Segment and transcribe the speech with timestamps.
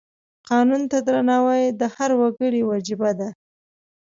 [0.49, 3.29] قانون ته درناوی د هر وګړي وجیبه ده.